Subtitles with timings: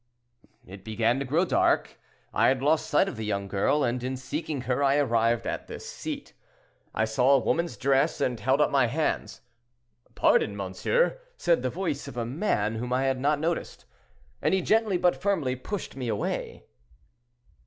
[0.65, 1.99] "It began to grow dark;
[2.33, 5.67] I had lost sight of the young girl, and in seeking her I arrived at
[5.67, 6.33] this seat.
[6.91, 9.41] I saw a woman's dress, and held out my hands.
[10.15, 13.85] 'Pardon, monsieur,' said the voice of a man whom I had not noticed,
[14.41, 16.63] and he gently but firmly pushed me away."